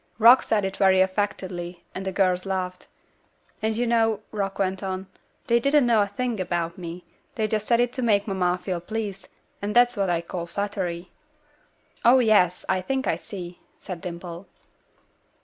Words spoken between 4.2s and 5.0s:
Rock went